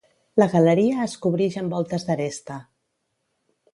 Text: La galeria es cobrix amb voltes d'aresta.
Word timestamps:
La 0.43 0.45
galeria 0.53 1.03
es 1.09 1.13
cobrix 1.25 1.57
amb 1.63 1.75
voltes 1.75 2.07
d'aresta. 2.07 2.59